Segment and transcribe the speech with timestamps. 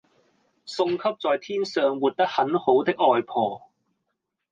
[0.65, 3.69] 送給在天上活得很好的外婆